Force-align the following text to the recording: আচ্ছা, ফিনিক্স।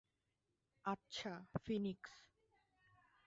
আচ্ছা, 0.85 1.31
ফিনিক্স। 1.63 2.11